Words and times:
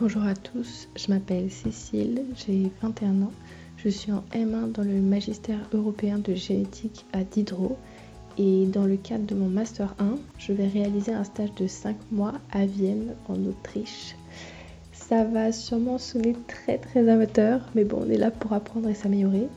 Bonjour 0.00 0.22
à 0.22 0.34
tous, 0.34 0.88
je 0.94 1.10
m'appelle 1.12 1.50
Cécile, 1.50 2.22
j'ai 2.36 2.70
21 2.82 3.22
ans. 3.22 3.32
Je 3.78 3.88
suis 3.88 4.12
en 4.12 4.22
M1 4.32 4.70
dans 4.70 4.84
le 4.84 5.00
magistère 5.00 5.58
européen 5.72 6.18
de 6.18 6.34
génétique 6.34 7.04
à 7.12 7.24
Diderot 7.24 7.76
et 8.38 8.66
dans 8.66 8.84
le 8.84 8.96
cadre 8.96 9.26
de 9.26 9.34
mon 9.34 9.48
master 9.48 9.96
1, 9.98 10.14
je 10.38 10.52
vais 10.52 10.68
réaliser 10.68 11.12
un 11.12 11.24
stage 11.24 11.52
de 11.56 11.66
5 11.66 11.96
mois 12.12 12.34
à 12.52 12.64
Vienne 12.64 13.14
en 13.28 13.44
Autriche. 13.44 14.14
Ça 14.92 15.24
va 15.24 15.50
sûrement 15.50 15.98
sonner 15.98 16.36
très 16.46 16.78
très 16.78 17.08
amateur, 17.08 17.60
mais 17.74 17.82
bon, 17.82 18.04
on 18.06 18.10
est 18.10 18.18
là 18.18 18.30
pour 18.30 18.52
apprendre 18.52 18.88
et 18.88 18.94
s'améliorer. 18.94 19.48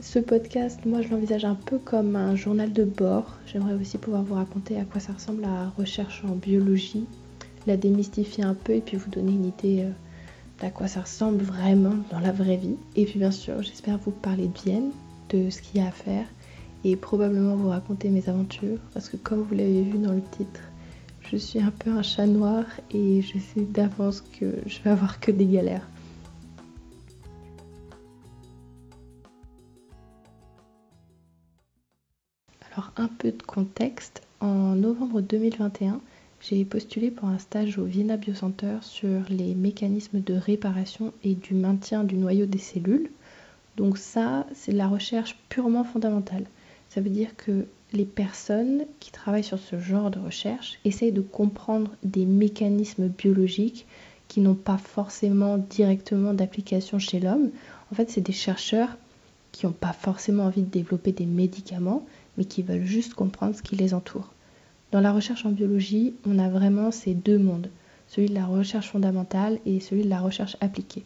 Ce 0.00 0.20
podcast, 0.20 0.78
moi 0.86 1.02
je 1.02 1.08
l'envisage 1.08 1.44
un 1.44 1.56
peu 1.56 1.78
comme 1.78 2.14
un 2.14 2.36
journal 2.36 2.72
de 2.72 2.84
bord. 2.84 3.36
J'aimerais 3.46 3.74
aussi 3.74 3.98
pouvoir 3.98 4.22
vous 4.22 4.34
raconter 4.34 4.78
à 4.78 4.84
quoi 4.84 5.00
ça 5.00 5.14
ressemble 5.14 5.42
la 5.42 5.70
recherche 5.76 6.22
en 6.24 6.36
biologie, 6.36 7.06
la 7.68 7.76
démystifier 7.76 8.42
un 8.42 8.54
peu 8.54 8.72
et 8.72 8.80
puis 8.80 8.96
vous 8.96 9.10
donner 9.10 9.32
une 9.32 9.46
idée 9.46 9.82
euh, 9.84 9.90
d'à 10.60 10.70
quoi 10.70 10.88
ça 10.88 11.02
ressemble 11.02 11.42
vraiment 11.42 11.94
dans 12.10 12.18
la 12.18 12.32
vraie 12.32 12.56
vie. 12.56 12.76
Et 12.96 13.04
puis 13.04 13.18
bien 13.18 13.30
sûr, 13.30 13.62
j'espère 13.62 13.98
vous 13.98 14.10
parler 14.10 14.48
de 14.48 14.58
Vienne, 14.58 14.90
de 15.28 15.50
ce 15.50 15.62
qu'il 15.62 15.80
y 15.80 15.84
a 15.84 15.88
à 15.88 15.92
faire 15.92 16.26
et 16.84 16.96
probablement 16.96 17.56
vous 17.56 17.68
raconter 17.68 18.08
mes 18.08 18.28
aventures 18.28 18.78
parce 18.94 19.08
que 19.08 19.16
comme 19.16 19.42
vous 19.42 19.54
l'avez 19.54 19.82
vu 19.82 19.98
dans 19.98 20.12
le 20.12 20.22
titre, 20.22 20.60
je 21.30 21.36
suis 21.36 21.60
un 21.60 21.70
peu 21.70 21.90
un 21.90 22.02
chat 22.02 22.26
noir 22.26 22.64
et 22.90 23.20
je 23.20 23.38
sais 23.38 23.60
d'avance 23.60 24.22
que 24.22 24.54
je 24.66 24.80
vais 24.82 24.90
avoir 24.90 25.20
que 25.20 25.30
des 25.30 25.46
galères. 25.46 25.86
Alors 32.72 32.92
un 32.96 33.08
peu 33.08 33.30
de 33.30 33.42
contexte, 33.42 34.22
en 34.40 34.74
novembre 34.74 35.20
2021, 35.20 36.00
j'ai 36.40 36.64
postulé 36.64 37.10
pour 37.10 37.28
un 37.28 37.38
stage 37.38 37.78
au 37.78 37.84
Vienna 37.84 38.16
Biocenter 38.16 38.78
sur 38.82 39.22
les 39.28 39.54
mécanismes 39.54 40.20
de 40.20 40.34
réparation 40.34 41.12
et 41.24 41.34
du 41.34 41.54
maintien 41.54 42.04
du 42.04 42.16
noyau 42.16 42.46
des 42.46 42.58
cellules. 42.58 43.10
Donc 43.76 43.98
ça, 43.98 44.46
c'est 44.54 44.72
de 44.72 44.76
la 44.76 44.88
recherche 44.88 45.36
purement 45.48 45.84
fondamentale. 45.84 46.46
Ça 46.90 47.00
veut 47.00 47.10
dire 47.10 47.36
que 47.36 47.66
les 47.92 48.04
personnes 48.04 48.84
qui 49.00 49.10
travaillent 49.10 49.44
sur 49.44 49.58
ce 49.58 49.78
genre 49.78 50.10
de 50.10 50.18
recherche 50.18 50.78
essayent 50.84 51.12
de 51.12 51.20
comprendre 51.20 51.90
des 52.02 52.24
mécanismes 52.24 53.08
biologiques 53.08 53.86
qui 54.28 54.40
n'ont 54.40 54.54
pas 54.54 54.78
forcément 54.78 55.58
directement 55.58 56.34
d'application 56.34 56.98
chez 56.98 57.18
l'homme. 57.18 57.50
En 57.90 57.94
fait, 57.94 58.10
c'est 58.10 58.20
des 58.20 58.32
chercheurs 58.32 58.96
qui 59.52 59.66
n'ont 59.66 59.72
pas 59.72 59.92
forcément 59.92 60.44
envie 60.44 60.62
de 60.62 60.70
développer 60.70 61.12
des 61.12 61.26
médicaments, 61.26 62.06
mais 62.36 62.44
qui 62.44 62.62
veulent 62.62 62.84
juste 62.84 63.14
comprendre 63.14 63.56
ce 63.56 63.62
qui 63.62 63.74
les 63.74 63.94
entoure. 63.94 64.32
Dans 64.90 65.00
la 65.00 65.12
recherche 65.12 65.44
en 65.44 65.50
biologie, 65.50 66.14
on 66.26 66.38
a 66.38 66.48
vraiment 66.48 66.90
ces 66.90 67.12
deux 67.12 67.38
mondes, 67.38 67.68
celui 68.06 68.28
de 68.28 68.34
la 68.34 68.46
recherche 68.46 68.90
fondamentale 68.90 69.58
et 69.66 69.80
celui 69.80 70.02
de 70.02 70.08
la 70.08 70.20
recherche 70.20 70.56
appliquée. 70.60 71.04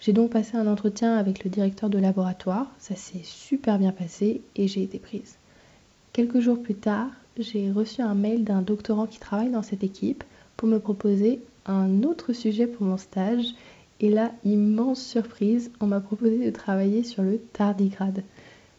J'ai 0.00 0.12
donc 0.12 0.32
passé 0.32 0.56
un 0.56 0.66
entretien 0.66 1.16
avec 1.16 1.42
le 1.42 1.50
directeur 1.50 1.88
de 1.88 1.98
laboratoire, 1.98 2.70
ça 2.78 2.94
s'est 2.94 3.22
super 3.24 3.78
bien 3.78 3.92
passé 3.92 4.42
et 4.54 4.68
j'ai 4.68 4.82
été 4.82 4.98
prise. 4.98 5.38
Quelques 6.12 6.40
jours 6.40 6.62
plus 6.62 6.74
tard, 6.74 7.08
j'ai 7.38 7.70
reçu 7.70 8.02
un 8.02 8.14
mail 8.14 8.44
d'un 8.44 8.60
doctorant 8.60 9.06
qui 9.06 9.18
travaille 9.18 9.50
dans 9.50 9.62
cette 9.62 9.82
équipe 9.82 10.22
pour 10.58 10.68
me 10.68 10.78
proposer 10.78 11.40
un 11.64 12.02
autre 12.02 12.34
sujet 12.34 12.66
pour 12.66 12.86
mon 12.86 12.98
stage 12.98 13.54
et 14.00 14.10
là, 14.10 14.32
immense 14.44 15.02
surprise, 15.02 15.70
on 15.80 15.86
m'a 15.86 16.00
proposé 16.00 16.44
de 16.44 16.50
travailler 16.50 17.02
sur 17.02 17.22
le 17.22 17.38
tardigrade. 17.38 18.22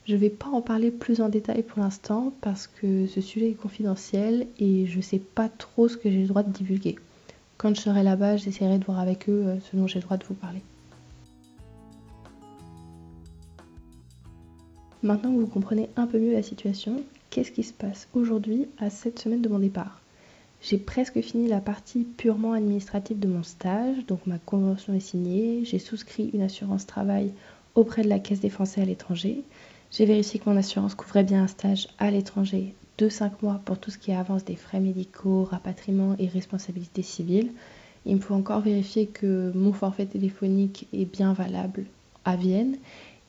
Je 0.07 0.13
ne 0.13 0.19
vais 0.19 0.29
pas 0.29 0.47
en 0.47 0.61
parler 0.61 0.89
plus 0.89 1.19
en 1.19 1.27
détail 1.27 1.63
pour 1.63 1.79
l'instant 1.83 2.31
parce 2.39 2.65
que 2.65 3.07
ce 3.07 3.19
sujet 3.19 3.49
est 3.49 3.55
confidentiel 3.61 4.47
et 4.57 4.85
je 4.85 4.97
ne 4.97 5.01
sais 5.01 5.19
pas 5.19 5.49
trop 5.49 5.89
ce 5.89 5.97
que 5.97 6.09
j'ai 6.09 6.21
le 6.21 6.27
droit 6.27 6.43
de 6.43 6.51
divulguer. 6.51 6.95
Quand 7.57 7.75
je 7.75 7.81
serai 7.81 8.03
là-bas, 8.03 8.37
j'essaierai 8.37 8.79
de 8.79 8.85
voir 8.85 8.99
avec 8.99 9.27
eux 9.27 9.43
euh, 9.45 9.59
ce 9.59 9.75
dont 9.75 9.85
j'ai 9.85 9.99
le 9.99 10.03
droit 10.03 10.15
de 10.15 10.23
vous 10.23 10.33
parler. 10.33 10.61
Maintenant 15.03 15.33
que 15.33 15.41
vous 15.41 15.47
comprenez 15.47 15.89
un 15.97 16.07
peu 16.07 16.19
mieux 16.19 16.31
la 16.31 16.43
situation, 16.43 17.03
qu'est-ce 17.29 17.51
qui 17.51 17.63
se 17.63 17.73
passe 17.73 18.07
aujourd'hui 18.13 18.67
à 18.77 18.89
cette 18.89 19.19
semaine 19.19 19.41
de 19.41 19.49
mon 19.49 19.59
départ? 19.59 19.99
J'ai 20.61 20.77
presque 20.77 21.19
fini 21.19 21.49
la 21.49 21.59
partie 21.59 22.05
purement 22.05 22.53
administrative 22.53 23.19
de 23.19 23.27
mon 23.27 23.43
stage, 23.43 24.05
donc 24.05 24.25
ma 24.25 24.37
convention 24.37 24.93
est 24.93 25.01
signée, 25.01 25.65
j'ai 25.65 25.79
souscrit 25.79 26.29
une 26.33 26.43
assurance 26.43 26.85
travail 26.85 27.33
auprès 27.75 28.03
de 28.03 28.09
la 28.09 28.19
Caisse 28.19 28.39
des 28.39 28.49
Français 28.49 28.81
à 28.81 28.85
l'étranger, 28.85 29.43
j'ai 29.91 30.05
vérifié 30.05 30.39
que 30.39 30.49
mon 30.49 30.57
assurance 30.57 30.95
couvrait 30.95 31.23
bien 31.23 31.43
un 31.43 31.47
stage 31.47 31.87
à 31.97 32.11
l'étranger 32.11 32.73
de 32.97 33.09
5 33.09 33.41
mois 33.41 33.61
pour 33.65 33.77
tout 33.77 33.91
ce 33.91 33.97
qui 33.97 34.11
avance 34.11 34.43
des 34.43 34.55
frais 34.55 34.79
médicaux, 34.79 35.43
rapatriement 35.43 36.15
et 36.19 36.27
responsabilité 36.27 37.03
civile. 37.03 37.51
Il 38.05 38.15
me 38.15 38.21
faut 38.21 38.33
encore 38.33 38.61
vérifier 38.61 39.07
que 39.07 39.51
mon 39.53 39.73
forfait 39.73 40.05
téléphonique 40.05 40.87
est 40.93 41.05
bien 41.05 41.33
valable 41.33 41.85
à 42.25 42.35
Vienne 42.35 42.77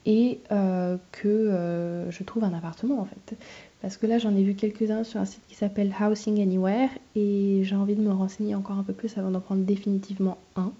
et 0.06 0.40
euh, 0.52 0.96
que 1.12 1.28
euh, 1.28 2.10
je 2.10 2.22
trouve 2.22 2.44
un 2.44 2.54
appartement 2.54 3.00
en 3.00 3.04
fait. 3.04 3.36
Parce 3.82 3.96
que 3.96 4.06
là 4.06 4.18
j'en 4.18 4.34
ai 4.34 4.42
vu 4.42 4.54
quelques-uns 4.54 5.04
sur 5.04 5.20
un 5.20 5.24
site 5.24 5.42
qui 5.48 5.54
s'appelle 5.54 5.92
Housing 6.00 6.40
Anywhere 6.40 6.88
et 7.14 7.60
j'ai 7.62 7.76
envie 7.76 7.94
de 7.94 8.02
me 8.02 8.12
renseigner 8.12 8.54
encore 8.54 8.78
un 8.78 8.82
peu 8.82 8.92
plus 8.92 9.18
avant 9.18 9.30
d'en 9.30 9.40
prendre 9.40 9.64
définitivement 9.64 10.38
un. 10.56 10.72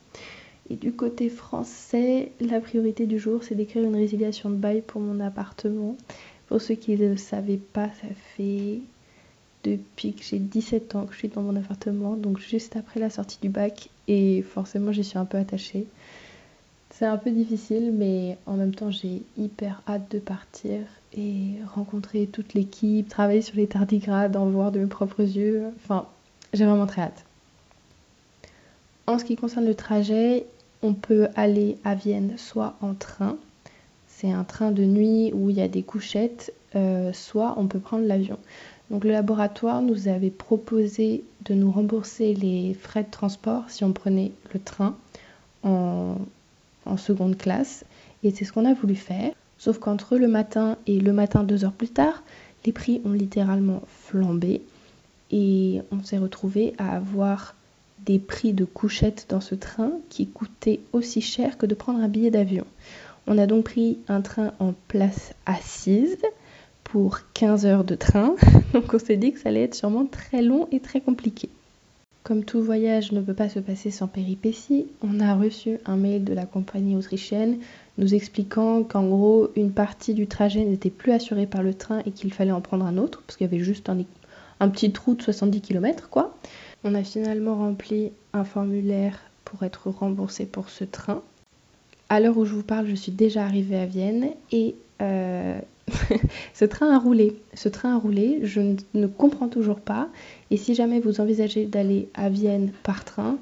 Et 0.70 0.76
du 0.76 0.92
côté 0.92 1.28
français, 1.28 2.32
la 2.40 2.60
priorité 2.60 3.06
du 3.06 3.18
jour 3.18 3.42
c'est 3.42 3.54
d'écrire 3.54 3.84
une 3.84 3.96
résiliation 3.96 4.50
de 4.50 4.56
bail 4.56 4.82
pour 4.82 5.00
mon 5.00 5.20
appartement. 5.20 5.96
Pour 6.48 6.60
ceux 6.60 6.74
qui 6.74 6.96
ne 6.96 7.08
le 7.08 7.16
savaient 7.16 7.60
pas, 7.72 7.88
ça 7.88 8.08
fait 8.36 8.80
depuis 9.64 10.12
que 10.12 10.22
j'ai 10.22 10.38
17 10.38 10.94
ans 10.94 11.06
que 11.06 11.12
je 11.12 11.18
suis 11.18 11.28
dans 11.28 11.42
mon 11.42 11.56
appartement, 11.56 12.14
donc 12.14 12.38
juste 12.38 12.76
après 12.76 13.00
la 13.00 13.10
sortie 13.10 13.38
du 13.40 13.48
bac 13.48 13.90
et 14.06 14.42
forcément 14.42 14.92
j'y 14.92 15.04
suis 15.04 15.18
un 15.18 15.24
peu 15.24 15.38
attachée. 15.38 15.86
C'est 16.90 17.06
un 17.06 17.16
peu 17.16 17.30
difficile, 17.30 17.92
mais 17.92 18.38
en 18.46 18.54
même 18.54 18.74
temps, 18.74 18.90
j'ai 18.90 19.22
hyper 19.36 19.82
hâte 19.86 20.10
de 20.10 20.18
partir 20.18 20.80
et 21.16 21.52
rencontrer 21.74 22.26
toute 22.26 22.54
l'équipe, 22.54 23.08
travailler 23.08 23.42
sur 23.42 23.56
les 23.56 23.66
tardigrades, 23.66 24.36
en 24.36 24.46
voir 24.46 24.72
de 24.72 24.80
mes 24.80 24.86
propres 24.86 25.22
yeux. 25.22 25.64
Enfin, 25.76 26.06
j'ai 26.52 26.64
vraiment 26.64 26.86
très 26.86 27.02
hâte. 27.02 27.24
En 29.06 29.18
ce 29.18 29.24
qui 29.24 29.36
concerne 29.36 29.66
le 29.66 29.74
trajet, 29.74 30.46
on 30.82 30.94
peut 30.94 31.28
aller 31.34 31.76
à 31.84 31.94
Vienne 31.94 32.34
soit 32.36 32.76
en 32.80 32.94
train, 32.94 33.36
c'est 34.06 34.30
un 34.30 34.44
train 34.44 34.70
de 34.70 34.84
nuit 34.84 35.32
où 35.32 35.50
il 35.50 35.56
y 35.56 35.62
a 35.62 35.68
des 35.68 35.82
couchettes, 35.82 36.52
euh, 36.76 37.12
soit 37.12 37.54
on 37.56 37.66
peut 37.66 37.80
prendre 37.80 38.06
l'avion. 38.06 38.38
Donc 38.90 39.04
le 39.04 39.10
laboratoire 39.10 39.82
nous 39.82 40.08
avait 40.08 40.30
proposé 40.30 41.24
de 41.44 41.54
nous 41.54 41.70
rembourser 41.70 42.34
les 42.34 42.74
frais 42.74 43.04
de 43.04 43.10
transport 43.10 43.64
si 43.68 43.84
on 43.84 43.92
prenait 43.92 44.32
le 44.52 44.60
train 44.60 44.96
en 45.62 46.16
en 46.88 46.96
seconde 46.96 47.36
classe 47.36 47.84
et 48.22 48.30
c'est 48.30 48.44
ce 48.44 48.52
qu'on 48.52 48.64
a 48.64 48.74
voulu 48.74 48.96
faire. 48.96 49.32
Sauf 49.58 49.78
qu'entre 49.78 50.16
le 50.16 50.28
matin 50.28 50.76
et 50.86 50.98
le 50.98 51.12
matin 51.12 51.44
deux 51.44 51.64
heures 51.64 51.72
plus 51.72 51.88
tard, 51.88 52.22
les 52.64 52.72
prix 52.72 53.00
ont 53.04 53.12
littéralement 53.12 53.82
flambé 53.88 54.62
et 55.30 55.80
on 55.92 56.02
s'est 56.02 56.18
retrouvé 56.18 56.74
à 56.78 56.96
avoir 56.96 57.54
des 58.04 58.18
prix 58.18 58.52
de 58.52 58.64
couchettes 58.64 59.26
dans 59.28 59.40
ce 59.40 59.54
train 59.54 59.92
qui 60.08 60.26
coûtaient 60.26 60.80
aussi 60.92 61.20
cher 61.20 61.58
que 61.58 61.66
de 61.66 61.74
prendre 61.74 62.00
un 62.00 62.08
billet 62.08 62.30
d'avion. 62.30 62.64
On 63.26 63.38
a 63.38 63.46
donc 63.46 63.64
pris 63.64 63.98
un 64.08 64.22
train 64.22 64.52
en 64.58 64.74
place 64.88 65.34
assise 65.46 66.18
pour 66.84 67.20
15 67.34 67.66
heures 67.66 67.84
de 67.84 67.94
train. 67.94 68.34
Donc 68.72 68.94
on 68.94 68.98
s'est 68.98 69.16
dit 69.16 69.32
que 69.32 69.40
ça 69.40 69.50
allait 69.50 69.64
être 69.64 69.74
sûrement 69.74 70.06
très 70.06 70.42
long 70.42 70.68
et 70.72 70.80
très 70.80 71.00
compliqué. 71.00 71.50
Comme 72.24 72.44
tout 72.44 72.60
voyage 72.60 73.12
ne 73.12 73.20
peut 73.20 73.34
pas 73.34 73.48
se 73.48 73.58
passer 73.58 73.90
sans 73.90 74.06
péripéties, 74.06 74.86
on 75.02 75.20
a 75.20 75.34
reçu 75.34 75.78
un 75.86 75.96
mail 75.96 76.24
de 76.24 76.34
la 76.34 76.44
compagnie 76.44 76.96
autrichienne 76.96 77.58
nous 77.96 78.14
expliquant 78.14 78.82
qu'en 78.84 79.06
gros 79.06 79.48
une 79.56 79.72
partie 79.72 80.14
du 80.14 80.26
trajet 80.26 80.64
n'était 80.64 80.90
plus 80.90 81.12
assurée 81.12 81.46
par 81.46 81.62
le 81.62 81.74
train 81.74 82.00
et 82.06 82.10
qu'il 82.10 82.32
fallait 82.32 82.52
en 82.52 82.60
prendre 82.60 82.84
un 82.84 82.98
autre 82.98 83.22
parce 83.26 83.36
qu'il 83.36 83.46
y 83.46 83.50
avait 83.50 83.64
juste 83.64 83.88
un, 83.88 84.68
petit 84.68 84.92
trou 84.92 85.14
de 85.14 85.22
70 85.22 85.60
km 85.60 86.08
quoi. 86.10 86.36
On 86.90 86.94
a 86.94 87.04
finalement 87.04 87.54
rempli 87.54 88.12
un 88.32 88.44
formulaire 88.44 89.18
pour 89.44 89.62
être 89.62 89.90
remboursé 89.90 90.46
pour 90.46 90.70
ce 90.70 90.84
train. 90.84 91.20
À 92.08 92.18
l'heure 92.18 92.38
où 92.38 92.46
je 92.46 92.54
vous 92.54 92.62
parle, 92.62 92.86
je 92.86 92.94
suis 92.94 93.12
déjà 93.12 93.44
arrivée 93.44 93.76
à 93.76 93.84
Vienne 93.84 94.30
et 94.52 94.74
euh, 95.02 95.60
ce 96.54 96.64
train 96.64 96.90
a 96.90 96.98
roulé. 96.98 97.36
Ce 97.52 97.68
train 97.68 97.94
a 97.94 97.98
roulé, 97.98 98.40
je 98.42 98.74
ne 98.94 99.06
comprends 99.06 99.48
toujours 99.48 99.80
pas. 99.80 100.08
Et 100.50 100.56
si 100.56 100.74
jamais 100.74 100.98
vous 100.98 101.20
envisagez 101.20 101.66
d'aller 101.66 102.08
à 102.14 102.30
Vienne 102.30 102.72
par 102.84 103.04
train, 103.04 103.36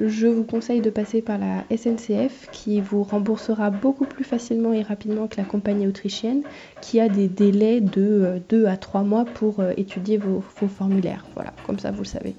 je 0.00 0.26
vous 0.26 0.42
conseille 0.42 0.80
de 0.80 0.90
passer 0.90 1.22
par 1.22 1.38
la 1.38 1.62
SNCF 1.70 2.48
qui 2.50 2.80
vous 2.80 3.04
remboursera 3.04 3.70
beaucoup 3.70 4.06
plus 4.06 4.24
facilement 4.24 4.72
et 4.72 4.82
rapidement 4.82 5.28
que 5.28 5.36
la 5.36 5.44
compagnie 5.44 5.86
autrichienne 5.86 6.42
qui 6.80 6.98
a 6.98 7.08
des 7.08 7.28
délais 7.28 7.80
de 7.80 8.40
2 8.48 8.64
euh, 8.64 8.68
à 8.68 8.76
3 8.76 9.02
mois 9.02 9.24
pour 9.24 9.60
euh, 9.60 9.72
étudier 9.76 10.18
vos, 10.18 10.40
formulaires. 10.40 11.24
Voilà, 11.36 11.52
comme 11.64 11.78
ça 11.78 11.92
vous 11.92 12.02
le 12.02 12.08
savez. 12.08 12.34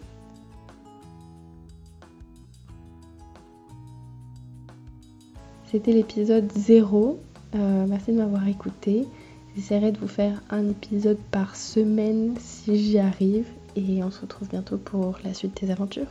C'était 5.72 5.92
l'épisode 5.92 6.52
0. 6.52 7.20
Euh, 7.54 7.86
merci 7.88 8.12
de 8.12 8.18
m'avoir 8.18 8.48
écouté. 8.48 9.06
J'essaierai 9.56 9.92
de 9.92 10.00
vous 10.00 10.08
faire 10.08 10.42
un 10.50 10.68
épisode 10.68 11.20
par 11.30 11.56
semaine 11.56 12.34
si 12.40 12.78
j'y 12.78 12.98
arrive 12.98 13.46
et 13.76 14.04
on 14.04 14.10
se 14.10 14.22
retrouve 14.22 14.50
bientôt 14.50 14.78
pour 14.78 15.20
la 15.24 15.36
suite 15.36 15.62
des 15.62 15.70
aventures. 15.70 16.08